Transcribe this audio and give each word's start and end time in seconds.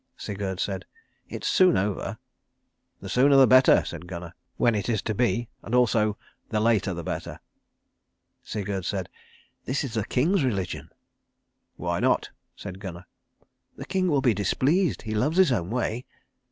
Sigurd 0.17 0.59
said, 0.59 0.85
"It's 1.29 1.47
soon 1.47 1.77
over." 1.77 2.17
"The 3.01 3.07
sooner 3.07 3.35
the 3.37 3.45
better," 3.45 3.85
said 3.85 4.07
Gunnar, 4.07 4.33
"when 4.57 4.73
it 4.73 4.89
is 4.89 4.99
to 5.03 5.13
be 5.13 5.47
and 5.61 5.75
also, 5.75 6.17
the 6.49 6.59
later 6.59 6.95
the 6.95 7.03
better." 7.03 7.39
Sigurd 8.41 8.83
said, 8.83 9.09
"This 9.65 9.83
is 9.83 9.93
the 9.93 10.03
king's 10.03 10.43
religion." 10.43 10.89
"Why 11.75 11.99
not?" 11.99 12.31
said 12.55 12.79
Gunnar. 12.79 13.05
"The 13.75 13.85
king 13.85 14.07
will 14.07 14.21
be 14.21 14.33
displeased. 14.33 15.03
He 15.03 15.13
loves 15.13 15.37
his 15.37 15.51
own 15.51 15.69
way." 15.69 16.07